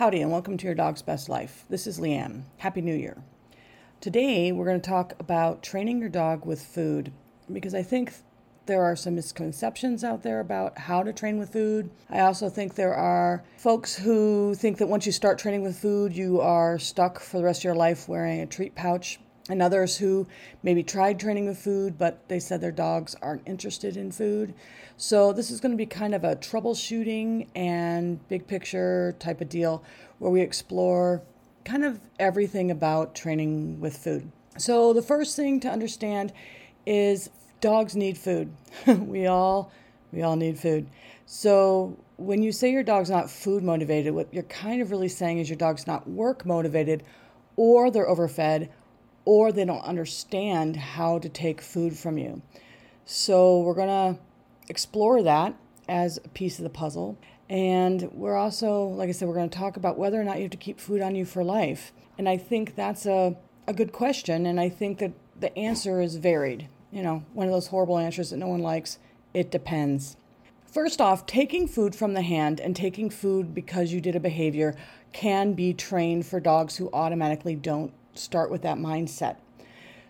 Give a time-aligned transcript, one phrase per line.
[0.00, 1.66] Howdy, and welcome to Your Dog's Best Life.
[1.68, 2.44] This is Leanne.
[2.56, 3.22] Happy New Year.
[4.00, 7.12] Today, we're going to talk about training your dog with food
[7.52, 8.14] because I think
[8.64, 11.90] there are some misconceptions out there about how to train with food.
[12.08, 16.16] I also think there are folks who think that once you start training with food,
[16.16, 19.20] you are stuck for the rest of your life wearing a treat pouch
[19.50, 20.26] and others who
[20.62, 24.54] maybe tried training with food, but they said their dogs aren't interested in food.
[24.96, 29.48] So, this is going to be kind of a troubleshooting and big picture type of
[29.48, 29.82] deal
[30.18, 31.22] where we explore
[31.64, 34.30] kind of everything about training with food.
[34.58, 36.32] So, the first thing to understand
[36.86, 38.52] is dogs need food.
[38.86, 39.72] we all
[40.12, 40.86] we all need food.
[41.26, 45.38] So, when you say your dog's not food motivated, what you're kind of really saying
[45.38, 47.02] is your dog's not work motivated
[47.56, 48.68] or they're overfed
[49.30, 52.42] or they don't understand how to take food from you.
[53.04, 54.20] So, we're going to
[54.68, 55.54] explore that
[55.88, 57.16] as a piece of the puzzle.
[57.48, 60.42] And we're also, like I said, we're going to talk about whether or not you
[60.42, 61.92] have to keep food on you for life.
[62.18, 63.36] And I think that's a,
[63.68, 64.46] a good question.
[64.46, 66.68] And I think that the answer is varied.
[66.90, 68.98] You know, one of those horrible answers that no one likes
[69.32, 70.16] it depends.
[70.66, 74.74] First off, taking food from the hand and taking food because you did a behavior
[75.12, 79.36] can be trained for dogs who automatically don't start with that mindset.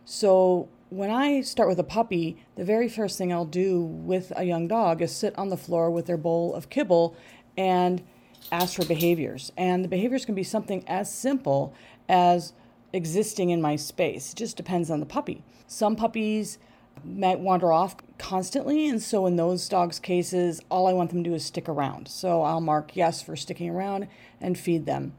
[0.05, 4.43] So, when I start with a puppy, the very first thing I'll do with a
[4.43, 7.17] young dog is sit on the floor with their bowl of kibble
[7.57, 8.03] and
[8.51, 9.53] ask for behaviors.
[9.57, 11.75] And the behaviors can be something as simple
[12.09, 12.53] as
[12.93, 14.33] existing in my space.
[14.33, 15.45] It just depends on the puppy.
[15.69, 16.59] Some puppies
[17.05, 21.31] might wander off constantly, and so in those dogs' cases, all I want them to
[21.31, 22.09] do is stick around.
[22.09, 24.09] So I'll mark yes for sticking around
[24.41, 25.15] and feed them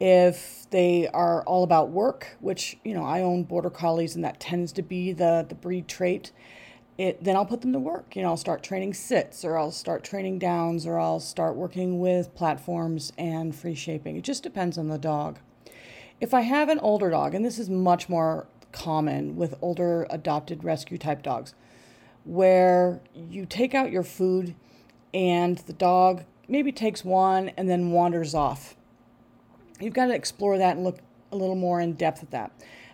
[0.00, 4.40] if they are all about work, which you know I own border collies and that
[4.40, 6.32] tends to be the the breed trait,
[6.96, 8.16] it then I'll put them to work.
[8.16, 12.00] You know, I'll start training sits or I'll start training downs or I'll start working
[12.00, 14.16] with platforms and free shaping.
[14.16, 15.38] It just depends on the dog.
[16.20, 20.64] If I have an older dog, and this is much more common with older adopted
[20.64, 21.54] rescue type dogs,
[22.24, 24.54] where you take out your food
[25.12, 28.76] and the dog maybe takes one and then wanders off
[29.80, 30.98] you've got to explore that and look
[31.32, 32.52] a little more in depth at that.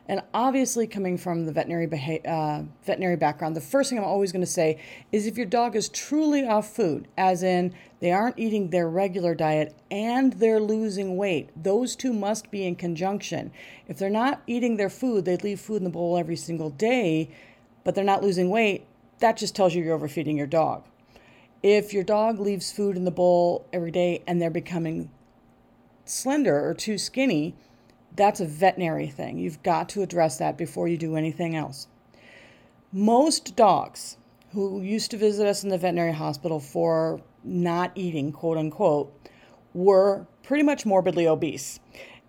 [0.08, 4.30] And obviously, coming from the veterinary beha- uh, veterinary background, the first thing I'm always
[4.30, 4.78] going to say
[5.10, 9.34] is if your dog is truly off food, as in they aren't eating their regular
[9.34, 13.50] diet and they're losing weight, those two must be in conjunction.
[13.88, 17.30] If they're not eating their food, they leave food in the bowl every single day,
[17.82, 18.86] but they're not losing weight,
[19.18, 20.84] that just tells you you're overfeeding your dog.
[21.62, 25.10] If your dog leaves food in the bowl every day and they're becoming
[26.08, 27.54] slender or too skinny,
[28.14, 29.38] that's a veterinary thing.
[29.38, 31.86] You've got to address that before you do anything else.
[32.92, 34.16] Most dogs
[34.52, 39.12] who used to visit us in the veterinary hospital for not eating, quote unquote,
[39.74, 41.78] were pretty much morbidly obese.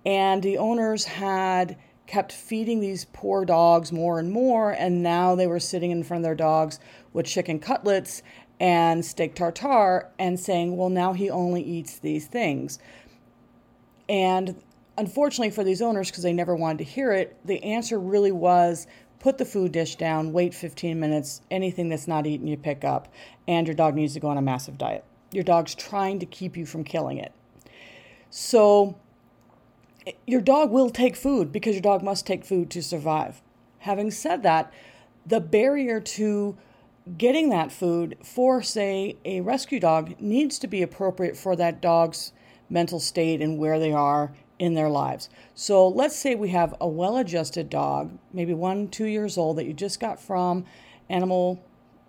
[0.06, 5.48] And the owners had kept feeding these poor dogs more and more, and now they
[5.48, 6.80] were sitting in front of their dogs
[7.14, 8.24] with chicken cutlets
[8.60, 12.80] and steak tartare and saying, well, now he only eats these things.
[14.10, 14.62] And
[14.98, 18.88] unfortunately for these owners, because they never wanted to hear it, the answer really was
[19.20, 23.12] put the food dish down, wait 15 minutes, anything that's not eaten you pick up,
[23.48, 25.04] and your dog needs to go on a massive diet.
[25.32, 27.34] Your dog's trying to keep you from killing it.
[28.30, 28.98] So,
[30.06, 33.42] eh, your dog will take food because your dog must take food to survive.
[33.80, 34.72] Having said that,
[35.26, 36.58] the barrier to
[37.18, 42.32] getting that food for, say, a rescue dog needs to be appropriate for that dog's
[42.70, 45.30] mental state and where they are in their lives.
[45.54, 49.66] So let's say we have a well adjusted dog, maybe one, two years old, that
[49.66, 50.66] you just got from
[51.10, 51.64] animal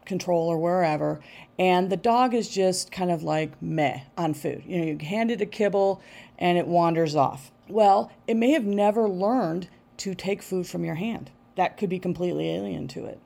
[0.04, 1.20] control or wherever,
[1.58, 4.62] and the dog is just kind of like meh on food.
[4.66, 6.00] You know, you hand it a kibble
[6.38, 7.52] and it wanders off.
[7.68, 11.30] Well, it may have never learned to take food from your hand.
[11.56, 13.20] That could be completely alien to it.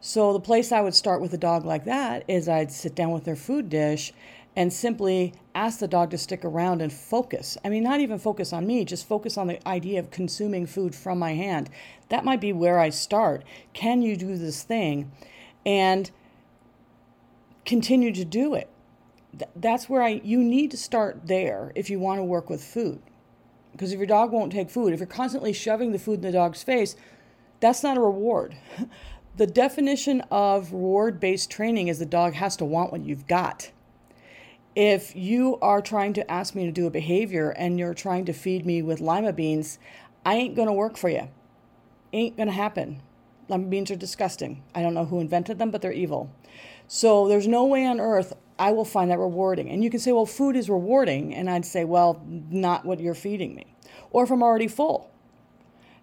[0.00, 3.10] So, the place I would start with a dog like that is I'd sit down
[3.10, 4.12] with their food dish
[4.56, 7.58] and simply ask the dog to stick around and focus.
[7.64, 10.94] I mean, not even focus on me, just focus on the idea of consuming food
[10.94, 11.70] from my hand.
[12.08, 13.44] That might be where I start.
[13.72, 15.10] Can you do this thing?
[15.66, 16.10] And
[17.64, 18.68] continue to do it.
[19.56, 23.02] That's where I you need to start there if you want to work with food.
[23.72, 26.30] Because if your dog won't take food, if you're constantly shoving the food in the
[26.30, 26.94] dog's face,
[27.58, 28.56] that's not a reward.
[29.36, 33.72] the definition of reward based training is the dog has to want what you've got
[34.76, 38.32] if you are trying to ask me to do a behavior and you're trying to
[38.32, 39.78] feed me with lima beans,
[40.24, 41.28] I ain't going to work for you.
[42.12, 43.00] Ain't going to happen.
[43.48, 44.62] Lima beans are disgusting.
[44.74, 46.30] I don't know who invented them, but they're evil.
[46.88, 49.68] So there's no way on earth I will find that rewarding.
[49.70, 51.34] And you can say, well, food is rewarding.
[51.34, 53.74] And I'd say, well, not what you're feeding me.
[54.10, 55.10] Or if I'm already full.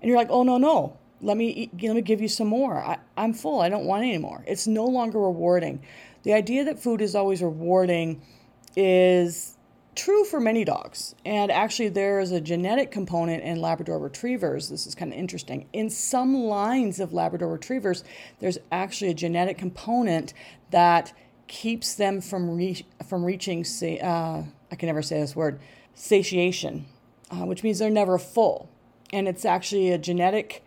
[0.01, 2.83] And you're like, oh, no, no, let me, eat, let me give you some more.
[2.83, 3.61] I, I'm full.
[3.61, 4.43] I don't want any more.
[4.47, 5.81] It's no longer rewarding.
[6.23, 8.21] The idea that food is always rewarding
[8.75, 9.57] is
[9.95, 11.15] true for many dogs.
[11.25, 14.69] And actually, there is a genetic component in Labrador retrievers.
[14.69, 15.67] This is kind of interesting.
[15.73, 18.03] In some lines of Labrador retrievers,
[18.39, 20.33] there's actually a genetic component
[20.71, 21.13] that
[21.47, 23.65] keeps them from re- from reaching.
[24.01, 25.59] Uh, I can never say this word,
[25.93, 26.85] satiation,
[27.29, 28.69] uh, which means they're never full,
[29.11, 30.63] and it's actually a genetic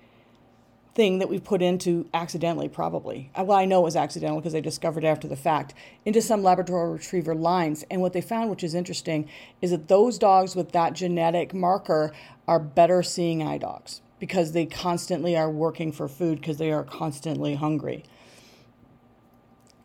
[0.94, 3.30] thing that we put into accidentally, probably.
[3.34, 5.74] Uh, well, I know it was accidental because they discovered after the fact,
[6.04, 7.84] into some Labrador Retriever lines.
[7.90, 9.28] And what they found, which is interesting,
[9.60, 12.12] is that those dogs with that genetic marker
[12.46, 16.84] are better seeing eye dogs because they constantly are working for food because they are
[16.84, 18.04] constantly hungry.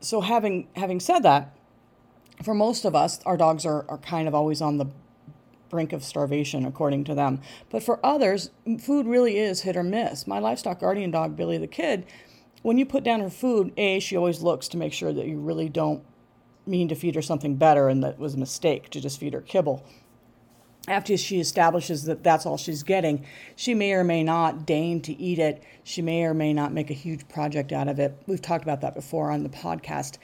[0.02, 1.54] So, having, having said that,
[2.44, 4.86] for most of us, our dogs are, are kind of always on the
[5.70, 7.42] brink of starvation, according to them.
[7.70, 10.28] But for others, food really is hit or miss.
[10.28, 12.06] My livestock guardian dog, Billy the Kid,
[12.62, 15.40] when you put down her food, A, she always looks to make sure that you
[15.40, 16.04] really don't
[16.66, 19.42] mean to feed her something better and that was a mistake to just feed her
[19.42, 19.86] kibble.
[20.88, 23.26] After she establishes that that's all she's getting,
[23.56, 25.64] she may or may not deign to eat it.
[25.84, 28.18] She may or may not make a huge project out of it.
[28.28, 30.18] We've talked about that before on the podcast.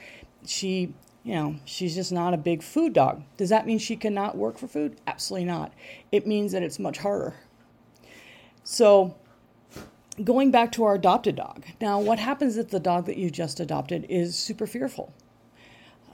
[0.44, 0.94] She
[1.26, 3.24] you know, she's just not a big food dog.
[3.36, 5.00] Does that mean she cannot work for food?
[5.08, 5.72] Absolutely not.
[6.12, 7.34] It means that it's much harder.
[8.62, 9.16] So,
[10.22, 11.64] going back to our adopted dog.
[11.80, 15.12] Now, what happens if the dog that you just adopted is super fearful?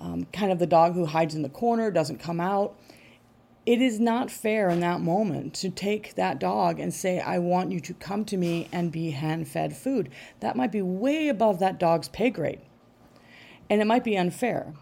[0.01, 2.75] Um, kind of the dog who hides in the corner, doesn't come out.
[3.67, 7.71] It is not fair in that moment to take that dog and say, I want
[7.71, 10.09] you to come to me and be hand fed food.
[10.41, 12.61] That might be way above that dog's pay grade.
[13.69, 14.73] And it might be unfair.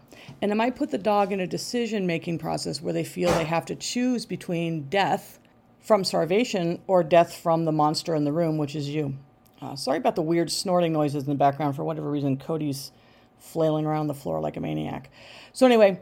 [0.41, 3.43] And it might put the dog in a decision making process where they feel they
[3.43, 5.39] have to choose between death
[5.79, 9.17] from starvation or death from the monster in the room, which is you.
[9.61, 11.75] Uh, sorry about the weird snorting noises in the background.
[11.75, 12.91] For whatever reason, Cody's
[13.37, 15.09] flailing around the floor like a maniac.
[15.53, 15.99] So, anyway,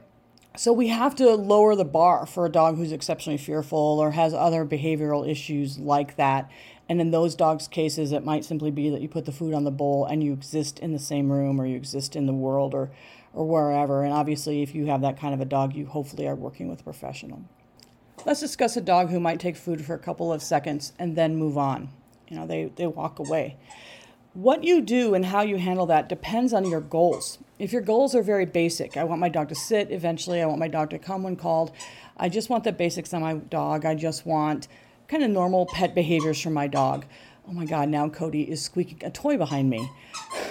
[0.55, 4.33] so we have to lower the bar for a dog who's exceptionally fearful or has
[4.33, 6.49] other behavioral issues like that.
[6.87, 9.63] And in those dogs' cases, it might simply be that you put the food on
[9.63, 12.73] the bowl and you exist in the same room or you exist in the world
[12.73, 12.89] or
[13.33, 14.03] or wherever.
[14.03, 16.81] And obviously, if you have that kind of a dog, you hopefully are working with
[16.81, 17.43] a professional.
[18.25, 21.35] Let's discuss a dog who might take food for a couple of seconds and then
[21.35, 21.89] move on.
[22.27, 23.57] You know, they, they walk away.
[24.33, 27.39] What you do and how you handle that depends on your goals.
[27.57, 30.59] If your goals are very basic, I want my dog to sit eventually, I want
[30.59, 31.71] my dog to come when called,
[32.15, 34.67] I just want the basics on my dog, I just want
[35.07, 37.05] kind of normal pet behaviors from my dog.
[37.47, 39.89] Oh my God, now Cody is squeaking a toy behind me.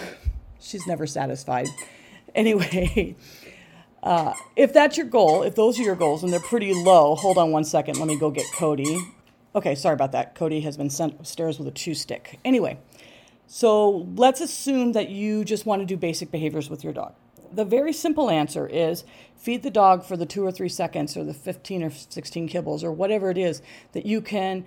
[0.61, 1.69] She's never satisfied.
[2.35, 3.17] Anyway,
[4.03, 7.39] uh, if that's your goal, if those are your goals and they're pretty low, hold
[7.39, 7.99] on one second.
[7.99, 8.99] Let me go get Cody.
[9.55, 10.35] Okay, sorry about that.
[10.35, 12.39] Cody has been sent upstairs with a chew stick.
[12.45, 12.79] Anyway,
[13.47, 17.15] so let's assume that you just want to do basic behaviors with your dog.
[17.51, 19.05] The very simple answer is
[19.37, 22.85] feed the dog for the two or three seconds or the 15 or 16 kibbles
[22.85, 24.67] or whatever it is that you can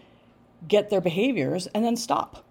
[0.68, 2.44] get their behaviors and then stop.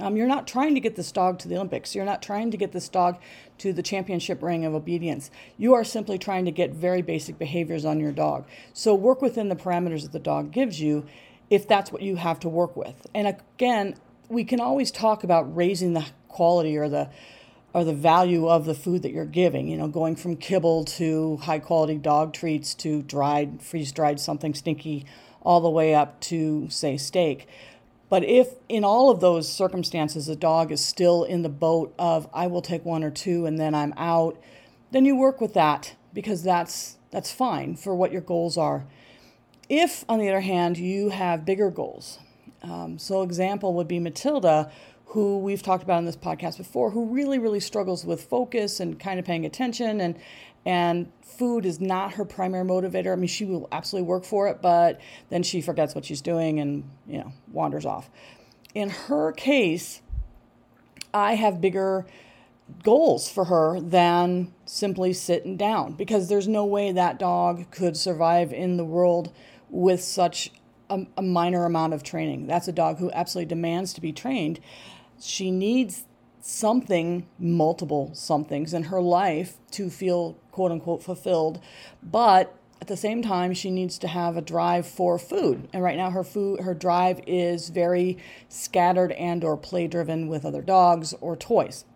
[0.00, 1.94] Um, you're not trying to get this dog to the Olympics.
[1.94, 3.18] You're not trying to get this dog
[3.58, 5.30] to the championship ring of obedience.
[5.56, 8.46] You are simply trying to get very basic behaviors on your dog.
[8.72, 11.06] So work within the parameters that the dog gives you
[11.50, 13.06] if that's what you have to work with.
[13.14, 13.94] And again,
[14.28, 17.10] we can always talk about raising the quality or the
[17.74, 21.36] or the value of the food that you're giving, you know, going from kibble to
[21.38, 25.04] high quality dog treats to dried, freeze dried something stinky
[25.42, 27.48] all the way up to say steak.
[28.08, 32.28] But if in all of those circumstances a dog is still in the boat of
[32.32, 34.38] I will take one or two and then I'm out,
[34.90, 38.86] then you work with that because that's that's fine for what your goals are.
[39.68, 42.18] If, on the other hand, you have bigger goals,
[42.62, 44.70] um, so example would be Matilda,
[45.06, 48.98] who we've talked about in this podcast before, who really, really struggles with focus and
[48.98, 50.16] kind of paying attention and
[50.66, 53.12] and food is not her primary motivator.
[53.12, 56.60] I mean, she will absolutely work for it, but then she forgets what she's doing
[56.60, 58.10] and, you know, wanders off.
[58.74, 60.00] In her case,
[61.12, 62.06] I have bigger
[62.82, 68.52] goals for her than simply sitting down because there's no way that dog could survive
[68.52, 69.32] in the world
[69.68, 70.50] with such
[70.88, 72.46] a, a minor amount of training.
[72.46, 74.60] That's a dog who absolutely demands to be trained.
[75.20, 76.04] She needs
[76.46, 81.58] something, multiple somethings in her life to feel quote unquote fulfilled.
[82.02, 85.66] But at the same time, she needs to have a drive for food.
[85.72, 88.18] And right now her food her drive is very
[88.50, 91.86] scattered and or play driven with other dogs or toys.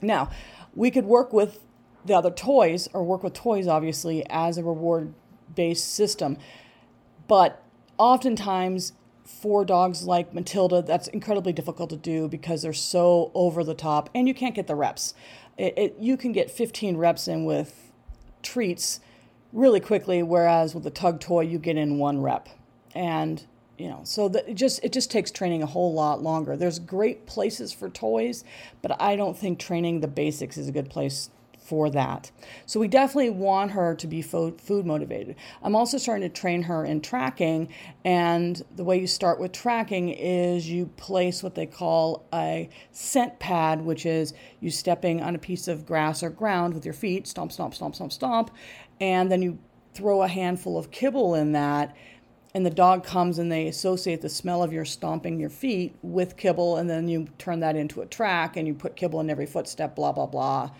[0.00, 0.30] Now,
[0.76, 1.58] we could work with
[2.04, 5.12] the other toys or work with toys, obviously, as a reward
[5.56, 6.38] based system.
[7.26, 7.60] But
[7.98, 8.92] oftentimes,
[9.26, 14.08] for dogs like Matilda, that's incredibly difficult to do because they're so over the top
[14.14, 15.14] and you can't get the reps.
[15.58, 17.92] It, it, you can get 15 reps in with
[18.42, 19.00] treats
[19.52, 22.48] really quickly, whereas with the tug toy, you get in one rep.
[22.94, 23.44] And
[23.78, 26.78] you know so that it just it just takes training a whole lot longer there's
[26.78, 28.42] great places for toys
[28.82, 31.28] but i don't think training the basics is a good place
[31.66, 32.30] for that.
[32.64, 35.36] So we definitely want her to be food motivated.
[35.62, 37.68] I'm also starting to train her in tracking,
[38.04, 43.38] and the way you start with tracking is you place what they call a scent
[43.38, 47.26] pad, which is you stepping on a piece of grass or ground with your feet,
[47.26, 48.50] stomp, stomp, stomp, stomp, stomp,
[49.00, 49.58] and then you
[49.94, 51.96] throw a handful of kibble in that
[52.56, 56.38] and the dog comes and they associate the smell of your stomping your feet with
[56.38, 59.44] kibble and then you turn that into a track and you put kibble in every
[59.44, 60.70] footstep blah blah blah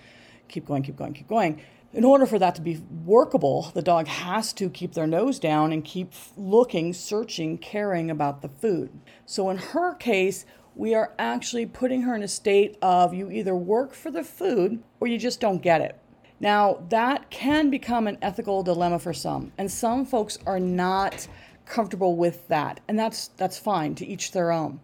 [0.49, 1.61] keep going, keep going, keep going.
[1.93, 5.73] In order for that to be workable, the dog has to keep their nose down
[5.73, 8.91] and keep looking, searching, caring about the food.
[9.25, 13.57] So in her case, we are actually putting her in a state of you either
[13.57, 15.99] work for the food or you just don't get it.
[16.39, 21.27] Now, that can become an ethical dilemma for some, and some folks are not
[21.65, 24.81] comfortable with that, and that's that's fine to each their own.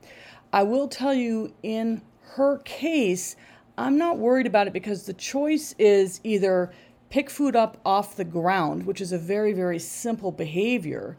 [0.51, 2.01] I will tell you in
[2.37, 3.37] her case,
[3.83, 6.73] I'm not worried about it because the choice is either
[7.11, 11.17] pick food up off the ground, which is a very, very simple behavior,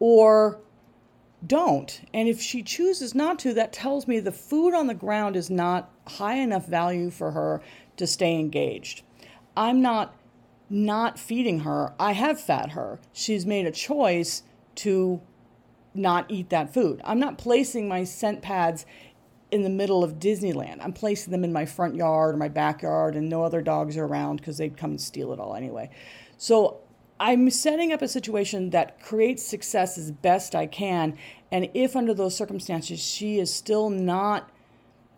[0.00, 0.58] or
[1.46, 2.00] don't.
[2.14, 5.50] And if she chooses not to, that tells me the food on the ground is
[5.50, 7.60] not high enough value for her
[7.98, 9.02] to stay engaged.
[9.54, 10.14] I'm not
[10.70, 11.92] not feeding her.
[11.98, 13.00] I have fed her.
[13.12, 14.42] She's made a choice
[14.76, 15.20] to
[15.94, 17.00] not eat that food.
[17.04, 18.86] I'm not placing my scent pads
[19.50, 20.78] in the middle of Disneyland.
[20.82, 24.04] I'm placing them in my front yard or my backyard, and no other dogs are
[24.04, 25.90] around because they'd come and steal it all anyway.
[26.36, 26.80] So
[27.20, 31.18] I'm setting up a situation that creates success as best I can.
[31.50, 34.50] And if under those circumstances she is still not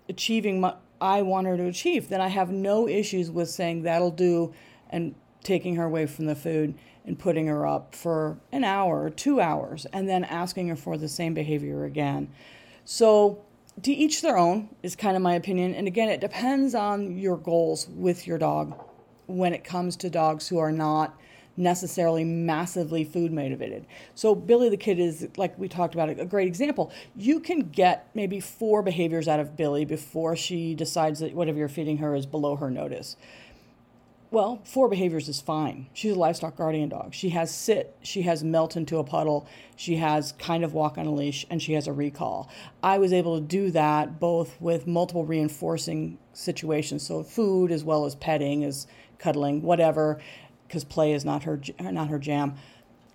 [0.09, 4.11] achieving what I want her to achieve, then I have no issues with saying that'll
[4.11, 4.53] do
[4.89, 9.11] and taking her away from the food and putting her up for an hour or
[9.11, 12.31] two hours and then asking her for the same behavior again.
[12.85, 13.43] So
[13.83, 15.75] to each their own is kind of my opinion.
[15.75, 18.79] And again, it depends on your goals with your dog
[19.27, 21.19] when it comes to dogs who are not
[21.57, 23.87] necessarily massively food motivated.
[24.15, 26.91] So Billy the Kid is like we talked about a great example.
[27.15, 31.69] You can get maybe four behaviors out of Billy before she decides that whatever you're
[31.69, 33.17] feeding her is below her notice.
[34.33, 35.89] Well, four behaviors is fine.
[35.93, 37.15] She's a livestock guardian dog.
[37.15, 41.07] She has sit, she has melt into a puddle, she has kind of walk on
[41.07, 42.49] a leash, and she has a recall.
[42.81, 48.05] I was able to do that both with multiple reinforcing situations, so food as well
[48.05, 48.87] as petting, as
[49.19, 50.21] cuddling, whatever,
[50.69, 52.55] because play is not her not her jam.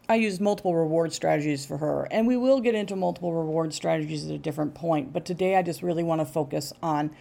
[0.09, 4.25] I use multiple reward strategies for her, and we will get into multiple reward strategies
[4.25, 5.13] at a different point.
[5.13, 7.11] But today, I just really want to focus on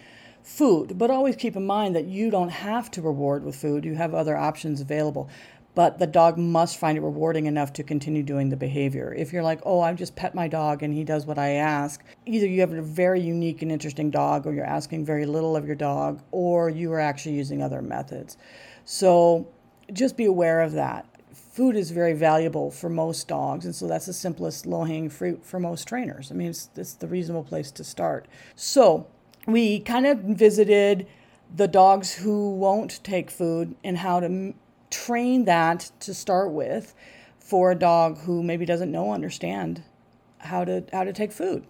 [0.44, 0.96] food.
[0.96, 4.14] But always keep in mind that you don't have to reward with food, you have
[4.14, 5.28] other options available.
[5.74, 9.12] But the dog must find it rewarding enough to continue doing the behavior.
[9.12, 12.04] If you're like, oh, I just pet my dog and he does what I ask,
[12.26, 15.66] either you have a very unique and interesting dog, or you're asking very little of
[15.66, 18.36] your dog, or you are actually using other methods.
[18.84, 19.48] So
[19.92, 21.06] just be aware of that
[21.54, 25.46] food is very valuable for most dogs, and so that's the simplest low hanging fruit
[25.46, 26.32] for most trainers.
[26.32, 28.26] I mean, it's, it's the reasonable place to start.
[28.56, 29.06] So,
[29.46, 31.06] we kind of visited
[31.54, 34.54] the dogs who won't take food and how to m-
[34.90, 36.94] train that to start with
[37.38, 39.82] for a dog who maybe doesn't know understand
[40.38, 41.66] how to how to take food.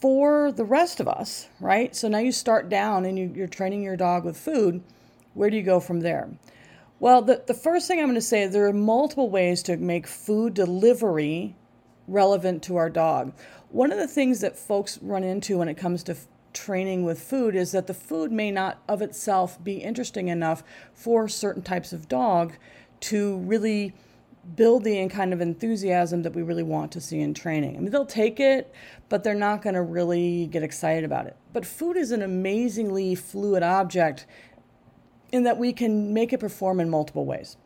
[0.00, 1.94] For the rest of us right?
[1.94, 4.82] So now you start down and you, you're training your dog with food.
[5.34, 6.30] Where do you go from there?
[7.00, 9.76] Well the, the first thing i'm going to say is there are multiple ways to
[9.76, 11.54] make food delivery
[12.06, 13.32] relevant to our dog
[13.74, 17.20] one of the things that folks run into when it comes to f- training with
[17.20, 21.92] food is that the food may not of itself be interesting enough for certain types
[21.92, 22.52] of dog
[23.00, 23.92] to really
[24.54, 27.76] build the kind of enthusiasm that we really want to see in training.
[27.76, 28.72] I mean, they'll take it,
[29.08, 31.36] but they're not going to really get excited about it.
[31.52, 34.26] But food is an amazingly fluid object
[35.32, 37.56] in that we can make it perform in multiple ways.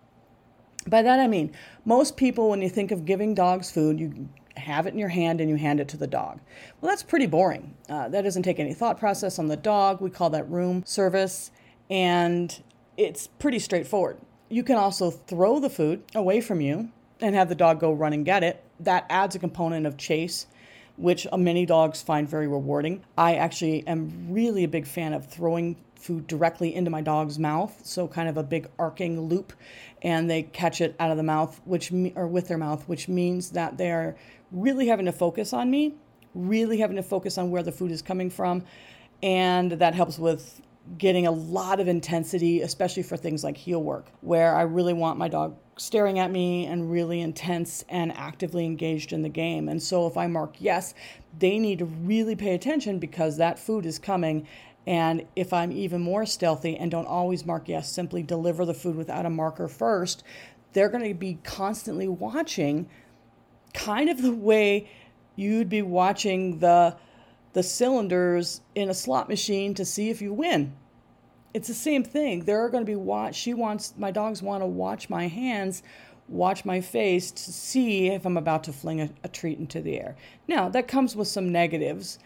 [0.88, 1.52] By that I mean,
[1.84, 5.40] most people, when you think of giving dogs food, you have it in your hand
[5.40, 6.40] and you hand it to the dog.
[6.80, 7.74] Well, that's pretty boring.
[7.88, 10.00] Uh, that doesn't take any thought process on the dog.
[10.00, 11.50] We call that room service,
[11.90, 12.60] and
[12.96, 14.18] it's pretty straightforward.
[14.48, 16.90] You can also throw the food away from you
[17.20, 18.64] and have the dog go run and get it.
[18.80, 20.46] That adds a component of chase,
[20.98, 23.04] which many dogs find very rewarding.
[23.16, 27.80] I actually am really a big fan of throwing food directly into my dog's mouth,
[27.84, 29.52] so kind of a big arcing loop,
[30.02, 33.50] and they catch it out of the mouth, which or with their mouth, which means
[33.50, 34.16] that they are
[34.52, 35.94] really having to focus on me,
[36.34, 38.64] really having to focus on where the food is coming from,
[39.22, 40.60] and that helps with
[40.96, 45.18] getting a lot of intensity, especially for things like heel work, where I really want
[45.18, 49.68] my dog staring at me and really intense and actively engaged in the game.
[49.68, 50.94] And so if I mark yes,
[51.38, 54.46] they need to really pay attention because that food is coming.
[54.86, 58.96] And if I'm even more stealthy and don't always mark yes, simply deliver the food
[58.96, 60.24] without a marker first,
[60.72, 62.88] they're going to be constantly watching
[63.74, 64.90] kind of the way
[65.36, 66.96] you'd be watching the
[67.54, 70.72] the cylinders in a slot machine to see if you win.
[71.54, 72.44] It's the same thing.
[72.44, 73.34] There are going to be watch.
[73.34, 75.82] She wants my dogs want to watch my hands,
[76.28, 79.98] watch my face to see if I'm about to fling a, a treat into the
[79.98, 80.16] air.
[80.46, 82.18] Now that comes with some negatives.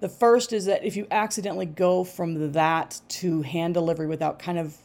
[0.00, 4.58] The first is that if you accidentally go from that to hand delivery without kind
[4.58, 4.76] of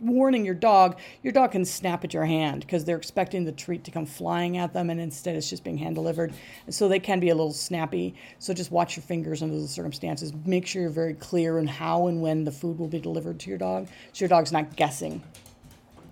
[0.00, 3.84] warning your dog, your dog can snap at your hand because they're expecting the treat
[3.84, 6.32] to come flying at them, and instead it's just being hand delivered.
[6.68, 8.14] So they can be a little snappy.
[8.38, 10.32] So just watch your fingers under the circumstances.
[10.44, 13.48] Make sure you're very clear in how and when the food will be delivered to
[13.48, 15.22] your dog, so your dog's not guessing.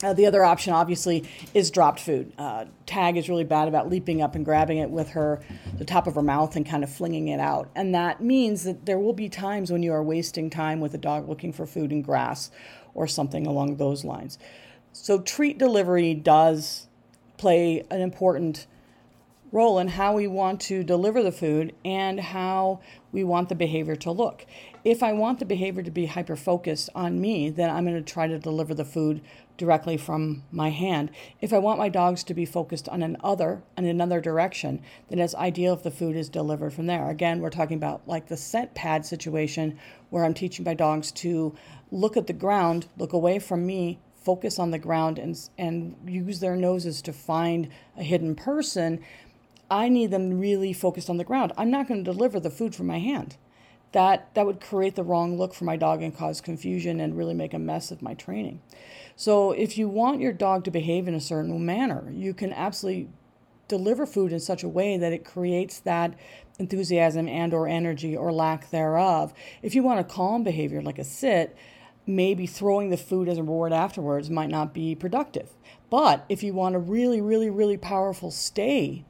[0.02, 1.24] Uh, the other option, obviously,
[1.54, 2.30] is dropped food.
[2.36, 5.40] Uh, Tag is really bad about leaping up and grabbing it with her,
[5.78, 7.70] the top of her mouth, and kind of flinging it out.
[7.74, 10.98] And that means that there will be times when you are wasting time with a
[10.98, 12.50] dog looking for food and grass
[12.94, 14.38] or something along those lines.
[14.92, 16.86] So, treat delivery does
[17.36, 18.66] play an important
[19.54, 22.80] role in how we want to deliver the food and how
[23.12, 24.44] we want the behavior to look.
[24.84, 28.12] If I want the behavior to be hyper focused on me, then I'm going to
[28.12, 29.22] try to deliver the food
[29.56, 31.10] directly from my hand.
[31.40, 35.18] If I want my dogs to be focused on an other on another direction, then
[35.18, 37.08] it's ideal if the food is delivered from there.
[37.10, 39.78] Again, we're talking about like the scent pad situation
[40.10, 41.54] where I'm teaching my dogs to
[41.90, 46.40] look at the ground, look away from me, focus on the ground and and use
[46.40, 49.00] their noses to find a hidden person
[49.70, 51.52] I need them really focused on the ground.
[51.56, 53.36] I'm not going to deliver the food from my hand.
[53.94, 57.32] That that would create the wrong look for my dog and cause confusion and really
[57.32, 58.60] make a mess of my training.
[59.14, 63.08] So if you want your dog to behave in a certain manner, you can absolutely
[63.68, 66.14] deliver food in such a way that it creates that
[66.58, 69.32] enthusiasm and or energy or lack thereof.
[69.62, 71.56] If you want a calm behavior like a sit,
[72.04, 75.50] maybe throwing the food as a reward afterwards might not be productive.
[75.88, 79.04] But if you want a really, really, really powerful stay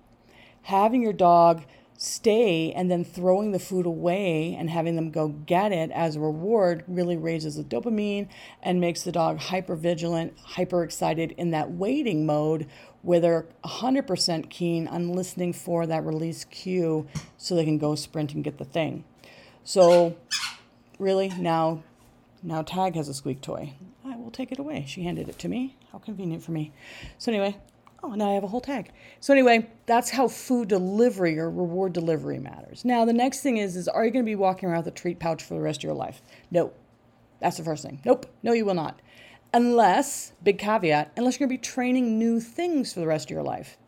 [0.64, 1.64] having your dog
[2.04, 6.20] stay and then throwing the food away and having them go get it as a
[6.20, 8.28] reward really raises the dopamine
[8.62, 12.66] and makes the dog hyper vigilant, hyper excited in that waiting mode
[13.02, 17.06] where they're 100% keen on listening for that release cue
[17.38, 19.04] so they can go sprint and get the thing.
[19.62, 20.16] So,
[20.98, 21.82] really, now
[22.42, 23.72] now Tag has a squeak toy.
[24.04, 24.84] I will take it away.
[24.86, 25.76] She handed it to me.
[25.90, 26.72] How convenient for me.
[27.16, 27.56] So, anyway,
[28.06, 28.90] Oh, now I have a whole tag.
[29.18, 32.84] So anyway, that's how food delivery or reward delivery matters.
[32.84, 34.96] Now the next thing is is are you going to be walking around with a
[34.96, 36.20] treat pouch for the rest of your life?
[36.50, 36.72] No.
[37.40, 38.02] That's the first thing.
[38.04, 38.26] Nope.
[38.42, 39.00] No, you will not.
[39.54, 43.30] Unless, big caveat, unless you're going to be training new things for the rest of
[43.30, 43.78] your life.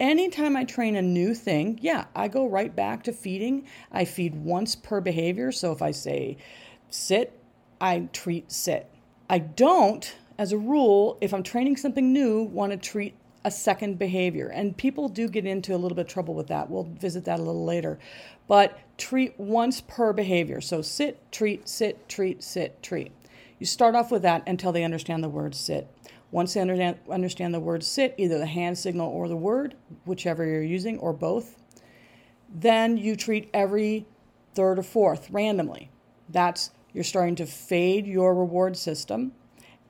[0.00, 3.66] Anytime I train a new thing, yeah, I go right back to feeding.
[3.92, 5.52] I feed once per behavior.
[5.52, 6.38] So if I say
[6.88, 7.38] sit,
[7.82, 8.88] I treat sit.
[9.28, 13.98] I don't, as a rule, if I'm training something new, want to treat a second
[13.98, 14.48] behavior.
[14.48, 16.68] And people do get into a little bit of trouble with that.
[16.70, 17.98] We'll visit that a little later.
[18.46, 20.60] But treat once per behavior.
[20.60, 23.12] So sit, treat, sit, treat, sit, treat.
[23.58, 25.88] You start off with that until they understand the word sit.
[26.30, 29.74] Once they understand, the word sit, either the hand signal or the word,
[30.04, 31.56] whichever you're using, or both,
[32.48, 34.06] then you treat every
[34.54, 35.90] third or fourth randomly.
[36.28, 39.32] That's you're starting to fade your reward system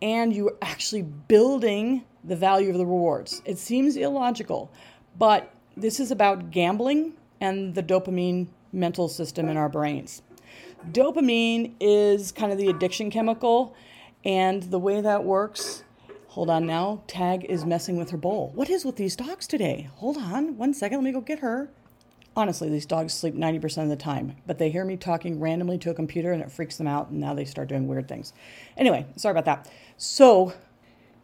[0.01, 3.43] and you're actually building the value of the rewards.
[3.45, 4.71] It seems illogical,
[5.19, 10.23] but this is about gambling and the dopamine mental system in our brains.
[10.93, 13.75] Dopamine is kind of the addiction chemical,
[14.25, 15.85] and the way that works.
[16.29, 17.03] Hold on now.
[17.07, 18.53] Tag is messing with her bowl.
[18.55, 19.89] What is with these dogs today?
[19.97, 20.99] Hold on one second.
[20.99, 21.71] Let me go get her.
[22.37, 25.91] Honestly, these dogs sleep 90% of the time, but they hear me talking randomly to
[25.91, 28.33] a computer and it freaks them out, and now they start doing weird things.
[28.77, 29.73] Anyway, sorry about that.
[29.97, 30.53] So,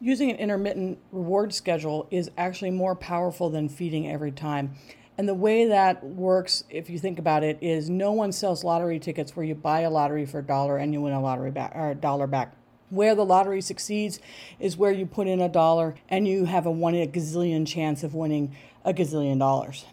[0.01, 4.75] using an intermittent reward schedule is actually more powerful than feeding every time.
[5.17, 8.99] And the way that works, if you think about it, is no one sells lottery
[8.99, 11.73] tickets where you buy a lottery for a dollar and you win a lottery back
[11.75, 12.57] or a dollar back.
[12.91, 14.19] Where the lottery succeeds
[14.59, 17.67] is where you put in a dollar and you have a one in a gazillion
[17.67, 19.85] chance of winning a gazillion dollars.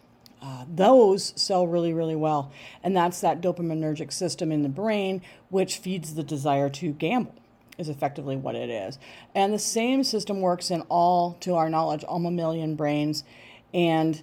[0.41, 2.51] Uh, those sell really, really well.
[2.83, 7.35] And that's that dopaminergic system in the brain, which feeds the desire to gamble,
[7.81, 8.97] is effectively what it is.
[9.35, 13.25] And the same system works in all, to our knowledge, all mammalian brains.
[13.73, 14.21] And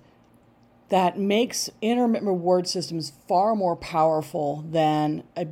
[0.89, 5.47] that makes intermittent reward systems far more powerful than a,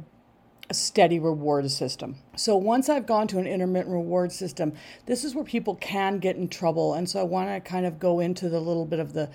[0.71, 2.16] a, steady reward system.
[2.37, 4.73] So once I've gone to an intermittent reward system,
[5.05, 6.95] this is where people can get in trouble.
[6.95, 9.29] And so I want to kind of go into the little bit of the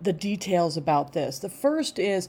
[0.00, 1.38] the details about this.
[1.40, 2.28] The first is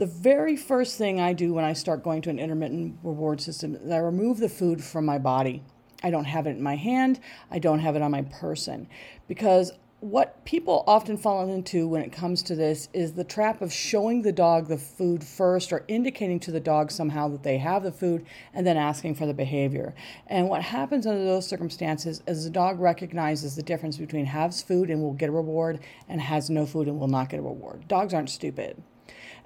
[0.00, 3.76] the very first thing I do when I start going to an intermittent reward system
[3.76, 5.62] is I remove the food from my body.
[6.02, 8.88] I don't have it in my hand, I don't have it on my person
[9.28, 13.70] because what people often fall into when it comes to this is the trap of
[13.70, 17.82] showing the dog the food first or indicating to the dog somehow that they have
[17.82, 19.94] the food and then asking for the behavior.
[20.26, 24.88] And what happens under those circumstances is the dog recognizes the difference between has food
[24.88, 27.86] and will get a reward and has no food and will not get a reward.
[27.86, 28.82] Dogs aren't stupid.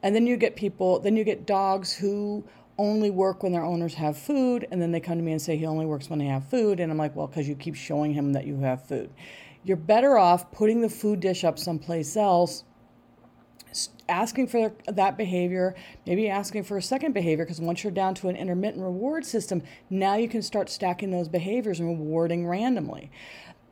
[0.04, 2.44] And then you get people, then you get dogs who
[2.78, 5.56] only work when their owners have food and then they come to me and say
[5.56, 8.14] he only works when they have food and I'm like, "Well, cuz you keep showing
[8.14, 9.10] him that you have food."
[9.64, 12.64] you're better off putting the food dish up someplace else
[14.08, 15.74] asking for that behavior,
[16.06, 19.62] maybe asking for a second behavior, because once you're down to an intermittent reward system,
[19.90, 23.10] now you can start stacking those behaviors and rewarding randomly.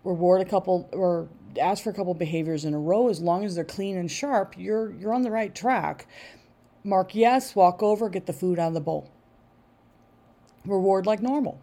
[0.02, 1.28] Reward a couple or
[1.60, 4.54] ask for a couple behaviors in a row as long as they're clean and sharp,
[4.56, 6.06] you're you're on the right track.
[6.84, 9.10] Mark yes, walk over, get the food out of the bowl.
[10.64, 11.60] Reward like normal.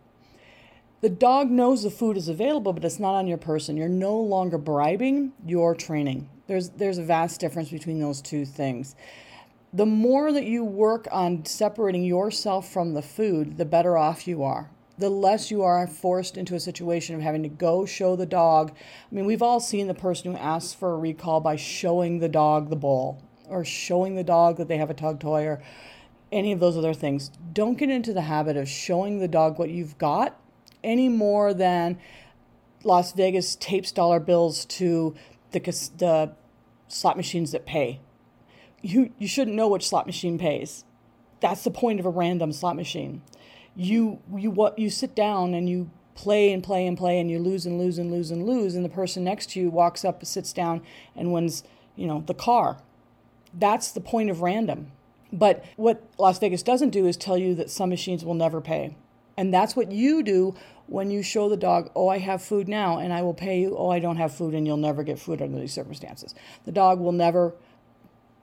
[1.02, 3.78] The dog knows the food is available, but it's not on your person.
[3.78, 6.30] You're no longer bribing, you're training.
[6.47, 8.95] There's, there's a vast difference between those two things.
[9.71, 14.43] The more that you work on separating yourself from the food, the better off you
[14.43, 14.71] are.
[15.00, 18.72] The less you are forced into a situation of having to go show the dog.
[19.10, 22.28] I mean, we've all seen the person who asks for a recall by showing the
[22.28, 25.62] dog the bowl or showing the dog that they have a tug toy or
[26.34, 27.32] any of those other things.
[27.54, 30.38] Don't get into the habit of showing the dog what you've got
[30.84, 31.98] any more than
[32.84, 35.16] Las Vegas tapes dollar bills to
[35.52, 35.60] the
[35.98, 36.34] the
[36.90, 38.02] slot machines that pay.
[38.82, 40.84] You you shouldn't know which slot machine pays.
[41.40, 43.22] That's the point of a random slot machine.
[43.80, 47.39] You you what you sit down and you play and play and play and you
[47.39, 50.26] lose and lose and lose and lose and the person next to you walks up
[50.26, 50.82] sits down
[51.15, 51.63] and wins
[51.96, 52.82] you know the car.
[53.54, 54.92] That's the point of random.
[55.32, 58.98] But what las vegas doesn't do is tell you that some machines will never pay.
[59.38, 60.56] And that's what you do
[60.88, 63.78] when you show the dog, oh, I have food now and I will pay you,
[63.78, 66.36] oh, I don't have food and you'll never get food under these circumstances.
[66.65, 67.54] The dog will never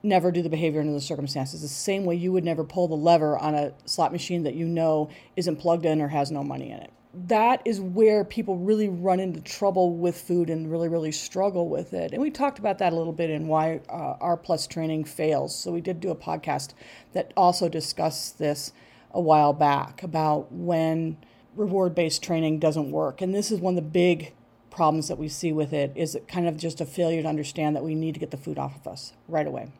[0.03, 1.61] never do the behavior under the circumstances.
[1.61, 4.65] The same way you would never pull the lever on a slot machine that you
[4.65, 6.91] know isn't plugged in or has no money in it.
[7.13, 11.93] That is where people really run into trouble with food and really, really struggle with
[11.93, 12.13] it.
[12.13, 15.57] And we talked about that a little bit in why uh, R plus training fails.
[15.57, 16.73] So we did do a podcast
[17.13, 18.71] that also discussed this
[19.11, 21.17] a while back about when
[21.55, 23.19] reward based training doesn't work.
[23.21, 24.33] And this is one of the big
[24.69, 27.75] problems that we see with it is it kind of just a failure to understand
[27.75, 29.71] that we need to get the food off of us right away.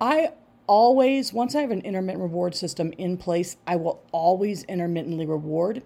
[0.00, 0.32] I
[0.66, 5.82] always, once I have an intermittent reward system in place, I will always intermittently reward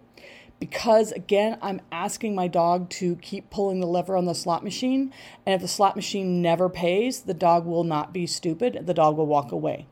[0.61, 5.13] because again, I'm asking my dog to keep pulling the lever on the slot machine.
[5.47, 8.81] And if the slot machine never pays, the dog will not be stupid.
[8.87, 9.87] The dog will walk away.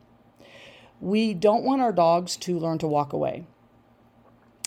[1.01, 3.45] We don't want our dogs to learn to walk away.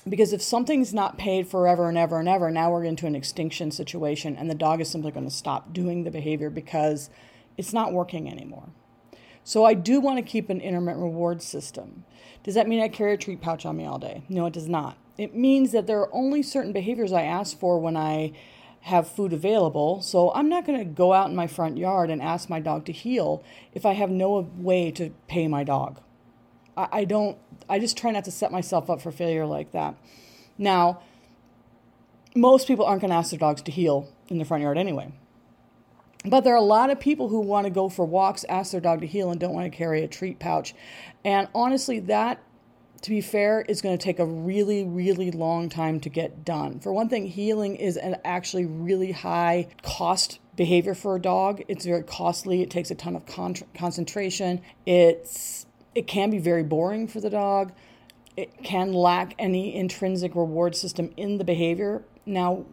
[0.09, 3.71] Because if something's not paid forever and ever and ever, now we're into an extinction
[3.71, 7.11] situation and the dog is simply going to stop doing the behavior because
[7.57, 8.71] it's not working anymore.
[9.45, 12.05] So I do want to keep an intermittent reward system.
[12.45, 14.23] Does that mean I carry a treat pouch on me all day?
[14.29, 14.97] No, it does not.
[15.19, 18.33] It means that there are only certain behaviors I ask for when I
[18.83, 20.03] have food available.
[20.03, 22.85] So I'm not going to go out in my front yard and ask my dog
[22.87, 26.01] to heel if I have no way to pay my dog.
[26.75, 27.37] I, don't,
[27.69, 29.95] I just try not to set myself up for failure like that.
[30.57, 31.03] Now,
[32.35, 35.13] most people aren't going to ask their dogs to heel in the front yard anyway.
[36.25, 38.81] But there are a lot of people who want to go for walks, ask their
[38.81, 40.75] dog to heel, and don't want to carry a treat pouch.
[41.25, 42.41] And honestly, that,
[43.03, 46.79] to be fair, is going to take a really, really long time to get done.
[46.79, 51.63] For one thing, heeling is an actually really high cost behavior for a dog.
[51.67, 52.63] It's very costly.
[52.63, 54.61] It takes a ton of con- concentration.
[54.87, 57.73] It's it can be very boring for the dog.
[58.37, 62.03] It can lack any intrinsic reward system in the behavior.
[62.25, 62.65] Now,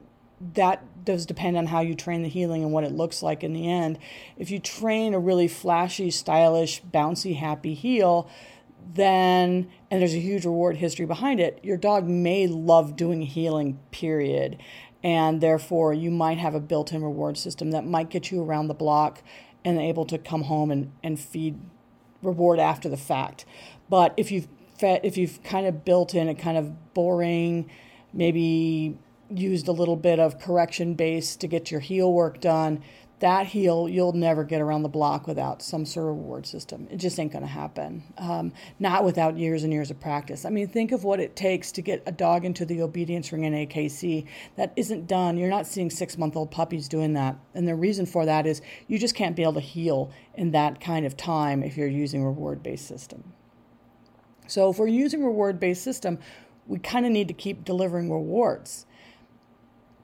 [0.54, 3.52] that does depend on how you train the heeling and what it looks like in
[3.52, 3.98] the end.
[4.38, 8.30] If you train a really flashy, stylish, bouncy, happy heel,
[8.94, 13.80] then, and there's a huge reward history behind it, your dog may love doing heeling,
[13.90, 14.60] period.
[15.04, 18.68] And therefore, you might have a built in reward system that might get you around
[18.68, 19.24] the block
[19.66, 21.60] and able to come home and, and feed
[22.22, 23.46] reward after the fact.
[23.90, 27.68] But if you've fed, if you've kind of built in a kind of boring,
[28.14, 32.82] maybe used a little bit of correction base to get your heel work done,
[33.20, 36.88] that heel you'll never get around the block without some sort of reward system.
[36.90, 38.04] It just ain't going to happen.
[38.18, 40.46] Um, not without years and years of practice.
[40.46, 43.44] I mean, think of what it takes to get a dog into the obedience ring
[43.44, 44.26] in AKC.
[44.56, 45.38] That isn't done.
[45.38, 47.38] You're not seeing six month old puppies doing that.
[47.54, 50.80] And the reason for that is you just can't be able to heel in that
[50.80, 53.34] kind of time if you're using a reward based system.
[54.48, 56.20] So if we're using reward based system,
[56.68, 58.86] we kind of need to keep delivering rewards.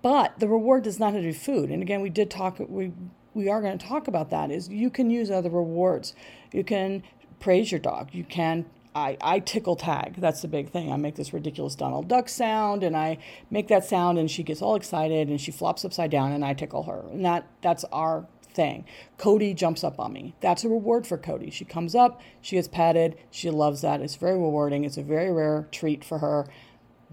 [0.06, 1.72] But the reward does not have to be food.
[1.72, 2.92] And again, we did talk we
[3.34, 6.14] we are going to talk about that is you can use other rewards.
[6.54, 7.02] You can
[7.40, 8.10] praise your dog.
[8.14, 10.18] You can I, I tickle tag.
[10.18, 10.92] That's the big thing.
[10.92, 13.18] I make this ridiculous Donald Duck sound and I
[13.50, 16.54] make that sound and she gets all excited and she flops upside down and I
[16.54, 17.06] tickle her.
[17.12, 18.86] And that that's our thing.
[19.18, 20.36] Cody jumps up on me.
[20.40, 21.50] That's a reward for Cody.
[21.50, 24.02] She comes up, she gets patted, she loves that.
[24.02, 24.84] It's very rewarding.
[24.84, 26.48] It's a very rare treat for her.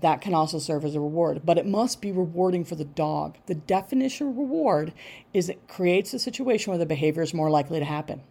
[0.01, 3.37] That can also serve as a reward, but it must be rewarding for the dog.
[3.47, 4.93] The definition of reward
[5.33, 8.23] is it creates a situation where the behavior is more likely to happen.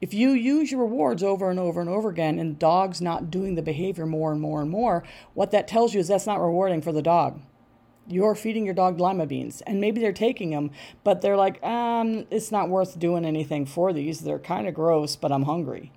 [0.00, 3.54] If you use your rewards over and over and over again and dog's not doing
[3.54, 6.80] the behavior more and more and more, what that tells you is that's not rewarding
[6.80, 7.40] for the dog
[8.10, 10.70] you're feeding your dog lima beans and maybe they're taking them
[11.04, 15.16] but they're like um it's not worth doing anything for these they're kind of gross
[15.16, 15.92] but i'm hungry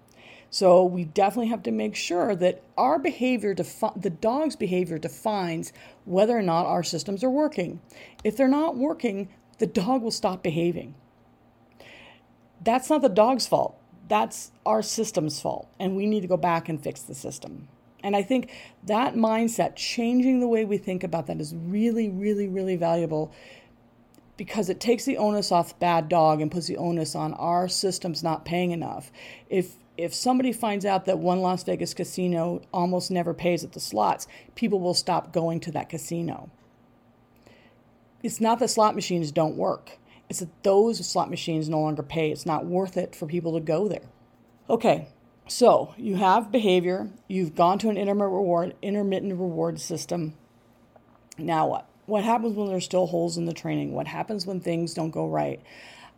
[0.54, 5.74] so we definitely have to make sure that our behavior defi- the dog's behavior defines
[6.06, 7.82] whether or not our systems are working.
[8.24, 10.94] If they're not working the dog will stop behaving.
[12.64, 13.80] That's not the dog's fault.
[14.08, 17.68] That's our system's fault and we need to go back and fix the system.
[18.04, 18.52] And I think
[18.84, 23.34] that mindset, changing the way we think about that, is really, really, really valuable
[24.38, 28.22] because it takes the onus off bad dog and puts the onus on our systems
[28.22, 29.12] not paying enough.
[29.50, 33.80] If if somebody finds out that one Las Vegas casino almost never pays at the
[33.80, 36.50] slots, people will stop going to that casino.
[38.24, 39.98] It's not that slot machines don't work.
[40.30, 42.32] It's that those slot machines no longer pay.
[42.32, 44.10] It's not worth it for people to go there.
[44.70, 45.10] Okay,
[45.48, 50.36] so you have behavior, you've gone to an intermittent reward, intermittent reward system.
[51.38, 51.90] Now what?
[52.06, 53.94] What happens when there's still holes in the training?
[53.94, 55.62] What happens when things don't go right?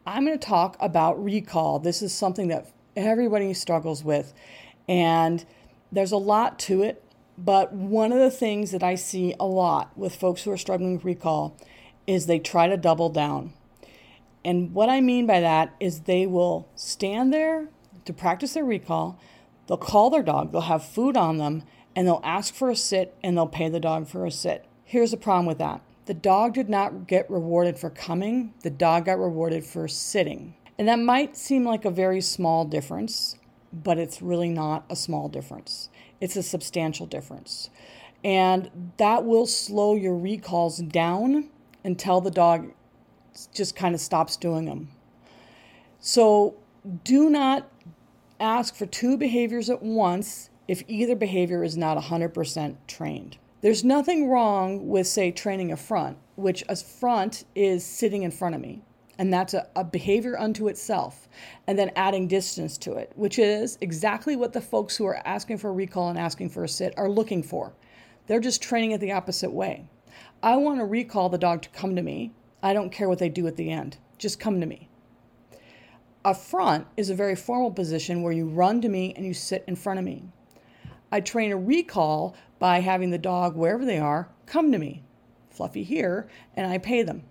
[0.05, 1.79] I'm going to talk about recall.
[1.79, 4.33] This is something that everybody struggles with,
[4.87, 5.45] and
[5.91, 7.03] there's a lot to it.
[7.37, 10.95] But one of the things that I see a lot with folks who are struggling
[10.95, 11.57] with recall
[12.07, 13.53] is they try to double down.
[14.43, 17.67] And what I mean by that is they will stand there
[18.05, 19.19] to practice their recall.
[19.67, 21.63] They'll call their dog, they'll have food on them,
[21.95, 24.65] and they'll ask for a sit and they'll pay the dog for a sit.
[24.83, 29.05] Here's the problem with that the dog did not get rewarded for coming, the dog
[29.05, 30.53] got rewarded for sitting.
[30.77, 33.37] And that might seem like a very small difference,
[33.71, 35.89] but it's really not a small difference.
[36.19, 37.69] It's a substantial difference.
[38.23, 41.49] And that will slow your recalls down
[41.83, 42.71] until the dog
[43.53, 44.89] just kind of stops doing them.
[45.99, 46.55] So
[47.03, 47.69] do not
[48.39, 53.37] ask for two behaviors at once if either behavior is not 100% trained.
[53.61, 58.55] There's nothing wrong with, say, training a front, which a front is sitting in front
[58.55, 58.83] of me.
[59.17, 61.29] And that's a, a, behavior unto itself.
[61.67, 65.57] And then adding distance to it, which is exactly what the folks who are asking
[65.59, 67.73] for a recall and asking for a sit are looking for.
[68.27, 69.87] They're just training it the opposite way.
[70.43, 72.33] I want to recall the dog to come to me.
[72.61, 73.97] I don't care what they do at the end.
[74.17, 74.89] Just come to me.
[76.23, 79.63] A front is a very formal position where you run to me and you sit
[79.67, 80.23] in front of me.
[81.11, 85.03] I train a recall by having the dog, wherever they are, come to me,
[85.51, 87.23] fluffy here, and I pay them.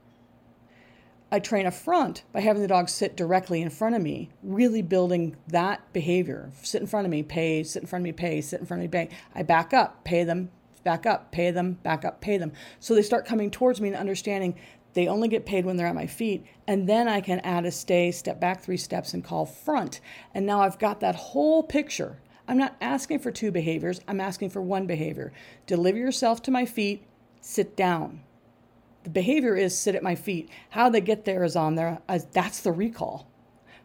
[1.34, 4.82] I train a front by having the dog sit directly in front of me, really
[4.82, 6.52] building that behavior.
[6.62, 8.84] Sit in front of me, pay, sit in front of me, pay, sit in front
[8.84, 9.16] of me, pay.
[9.34, 10.52] I back up, pay them,
[10.84, 12.52] back up, pay them, back up, pay them.
[12.78, 14.54] So they start coming towards me and understanding
[14.92, 16.46] they only get paid when they're at my feet.
[16.68, 20.00] And then I can add a stay, step back three steps, and call front.
[20.34, 22.20] And now I've got that whole picture.
[22.46, 25.32] I'm not asking for two behaviors, I'm asking for one behavior.
[25.66, 27.04] Deliver yourself to my feet,
[27.40, 28.20] sit down.
[29.04, 30.50] The behavior is sit at my feet.
[30.70, 32.00] How they get there is on there.
[32.32, 33.30] That's the recall.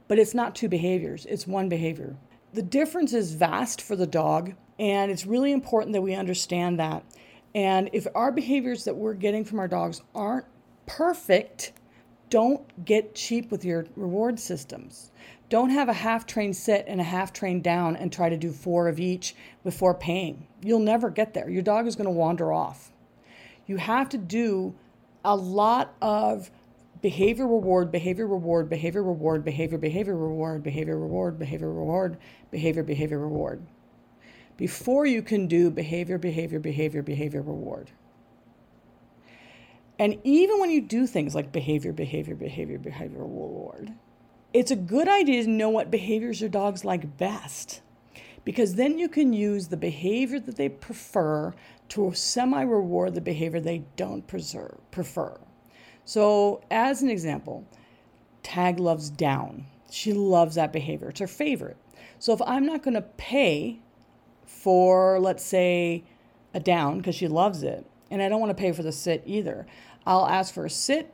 [0.08, 2.16] But it's not two behaviors, it's one behavior.
[2.54, 7.04] The difference is vast for the dog, and it's really important that we understand that.
[7.54, 10.46] And if our behaviors that we're getting from our dogs aren't
[10.88, 11.74] perfect,
[12.32, 15.12] don't get cheap with your reward systems.
[15.50, 18.52] Don't have a half train sit and a half train down and try to do
[18.52, 20.48] four of each before paying.
[20.64, 21.50] You'll never get there.
[21.50, 22.92] Your dog is going to wander off.
[23.68, 24.76] You have to do
[25.24, 26.50] a lot of
[27.02, 32.18] behavior reward, behavior reward, behavior reward, behavior, behavior reward, behavior reward, behavior reward,
[32.52, 33.62] behavior, behavior reward.
[34.58, 37.92] Before you can do behavior, behavior, behavior, behavior reward.
[39.98, 43.94] And even when you do things like behavior, behavior, behavior, behavior reward,
[44.54, 47.82] it's a good idea to know what behaviors your dogs like best
[48.46, 51.54] because then you can use the behavior that they prefer
[51.90, 55.38] to semi reward the behavior they don't preserve, prefer.
[56.06, 57.68] So, as an example,
[58.42, 59.66] Tag loves down.
[59.92, 61.78] She loves that behavior, it's her favorite.
[62.20, 63.80] So, if I'm not going to pay
[64.46, 66.04] for, let's say,
[66.54, 69.24] a down because she loves it, and I don't want to pay for the sit
[69.26, 69.68] either,
[70.06, 71.14] I'll ask for a sit.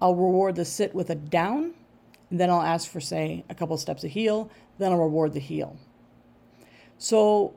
[0.00, 1.74] I'll reward the sit with a down.
[2.30, 4.50] And Then I'll ask for, say, a couple steps of heel.
[4.78, 5.76] Then I'll reward the heel.
[6.98, 7.54] So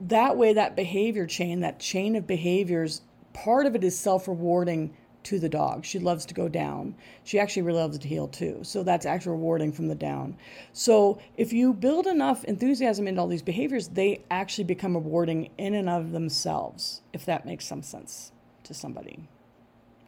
[0.00, 4.94] that way, that behavior chain, that chain of behaviors, part of it is self rewarding
[5.24, 5.84] to the dog.
[5.84, 6.94] She loves to go down.
[7.24, 8.60] She actually really loves to heel too.
[8.62, 10.36] So that's actually rewarding from the down.
[10.72, 15.74] So if you build enough enthusiasm into all these behaviors, they actually become rewarding in
[15.74, 18.32] and of themselves, if that makes some sense
[18.64, 19.28] to somebody.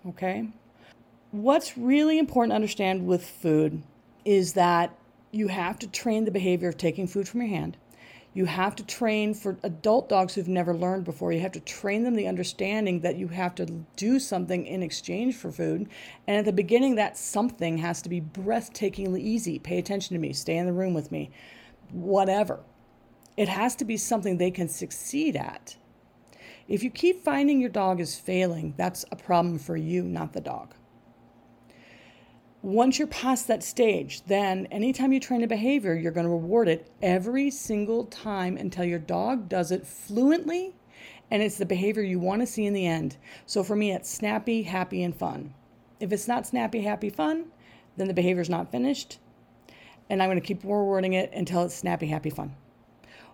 [0.09, 0.49] Okay?
[1.33, 3.83] What's really important to understand with food
[4.25, 4.97] is that
[5.33, 7.77] you have to train the behavior of taking food from your hand
[8.33, 11.33] you have to train for adult dogs who've never learned before.
[11.33, 13.67] You have to train them the understanding that you have to
[13.97, 15.89] do something in exchange for food.
[16.29, 19.59] And at the beginning, that something has to be breathtakingly easy.
[19.59, 21.31] Pay attention to me, stay in the room with me,
[21.91, 22.61] whatever.
[23.37, 25.77] It has to be something they can succeed at.
[26.69, 30.41] If you keep finding your dog is failing, that's a problem for you, not the
[30.41, 30.75] dog.
[32.63, 36.69] Once you're past that stage, then anytime you train a behavior, you're going to reward
[36.69, 40.75] it every single time until your dog does it fluently
[41.31, 43.17] and it's the behavior you want to see in the end.
[43.47, 45.55] So for me, it's snappy, happy, and fun.
[46.01, 47.47] If it's not snappy, happy, fun,
[47.97, 49.19] then the behavior is not finished.
[50.09, 52.57] And I'm going to keep rewarding it until it's snappy, happy, fun.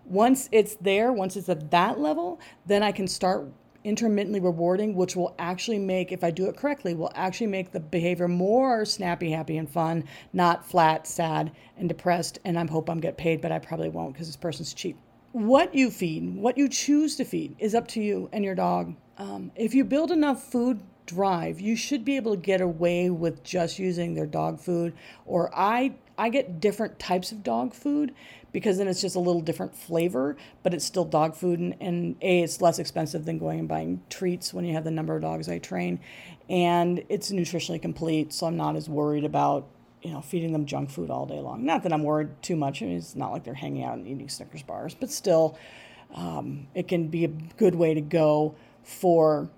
[0.04, 3.46] Once it's there, once it's at that level, then I can start
[3.86, 7.80] intermittently rewarding, which will actually make, if I do it correctly, will actually make the
[7.80, 12.40] behavior more snappy, happy, and fun, not flat, sad, and depressed.
[12.44, 14.98] And I hope I'm get paid, but I probably won't because this person's cheap.
[15.32, 18.96] What you feed, what you choose to feed, is up to you and your dog.
[19.18, 23.42] Um, if you build enough food drive, you should be able to get away with
[23.42, 24.92] just using their dog food.
[25.24, 28.14] Or I I get different types of dog food
[28.52, 31.60] because then it's just a little different flavor, but it's still dog food.
[31.60, 34.90] And, and A, it's less expensive than going and buying treats when you have the
[34.90, 36.00] number of dogs I train.
[36.48, 39.66] And it's nutritionally complete, so I'm not as worried about
[40.02, 41.64] you know, feeding them junk food all day long.
[41.64, 42.80] Not that I'm worried too much.
[42.80, 45.58] I mean, it's not like they're hanging out and eating Snickers bars, but still,
[46.14, 49.50] um, it can be a good way to go for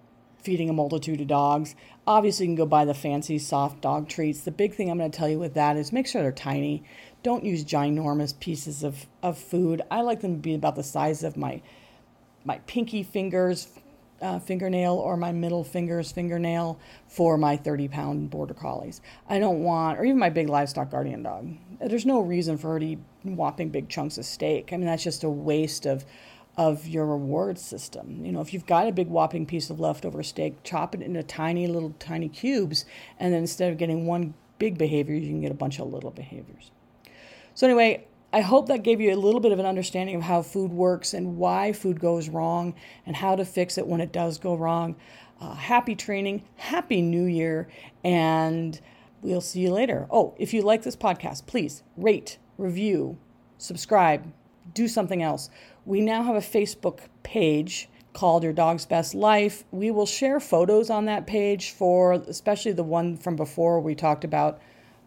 [0.48, 1.74] feeding a multitude of dogs.
[2.06, 4.40] Obviously, you can go buy the fancy soft dog treats.
[4.40, 6.82] The big thing I'm going to tell you with that is make sure they're tiny
[7.22, 9.82] don't use ginormous pieces of, of food.
[9.90, 11.60] I like them to be about the size of my
[12.46, 13.68] my pinky fingers
[14.22, 19.02] uh, fingernail or my middle fingers fingernail for my 30 pound border collies.
[19.28, 21.50] I don't want, or even my big livestock guardian dog.
[21.78, 24.72] There's no reason for her to eat whopping big chunks of steak.
[24.72, 26.06] I mean, that's just a waste of
[26.58, 28.24] of your reward system.
[28.26, 31.22] You know, if you've got a big whopping piece of leftover steak, chop it into
[31.22, 32.84] tiny little tiny cubes,
[33.18, 36.10] and then instead of getting one big behavior, you can get a bunch of little
[36.10, 36.72] behaviors.
[37.54, 40.42] So, anyway, I hope that gave you a little bit of an understanding of how
[40.42, 42.74] food works and why food goes wrong
[43.06, 44.96] and how to fix it when it does go wrong.
[45.40, 47.68] Uh, happy training, happy new year,
[48.02, 48.80] and
[49.22, 50.08] we'll see you later.
[50.10, 53.16] Oh, if you like this podcast, please rate, review,
[53.58, 54.32] subscribe,
[54.74, 55.50] do something else.
[55.88, 59.64] We now have a Facebook page called Your Dog's Best Life.
[59.70, 64.22] We will share photos on that page for especially the one from before we talked
[64.22, 64.60] about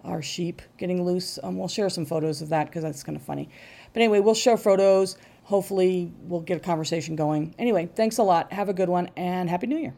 [0.03, 1.37] our sheep getting loose.
[1.43, 3.47] Um, we'll share some photos of that because that's kind of funny.
[3.93, 5.17] But anyway, we'll show photos.
[5.43, 7.53] Hopefully, we'll get a conversation going.
[7.59, 8.51] Anyway, thanks a lot.
[8.51, 9.93] Have a good one and Happy New Year.